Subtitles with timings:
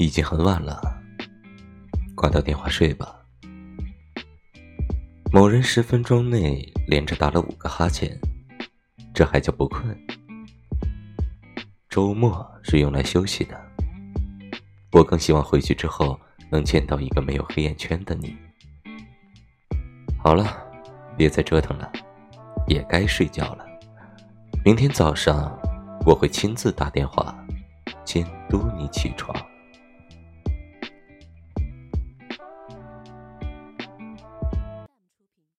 [0.00, 0.80] 已经很晚了
[2.14, 3.14] 挂掉电话睡吧。
[5.30, 8.18] 某人十分钟内连着打了五个哈欠
[9.12, 9.94] 这还叫不困？
[11.90, 13.60] 周末是用来休息的
[14.92, 16.18] 我更希望回去之后
[16.50, 18.34] 能见到一个没有黑眼圈的你。
[20.18, 20.66] 好了
[21.14, 21.92] 别再折腾了
[22.66, 23.66] 也该睡觉了。
[24.64, 25.54] 明天早上
[26.06, 27.36] 我会亲自打电话
[28.02, 29.36] 监督你起床。